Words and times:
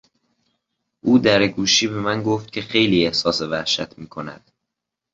او 1.01 1.19
درگوشی 1.19 1.87
به 1.87 1.99
من 2.01 2.23
گفت 2.23 2.51
که 2.51 2.61
خیلی 2.61 3.05
احساس 3.07 3.41
وحشت 3.41 3.97
میکند. 3.97 4.51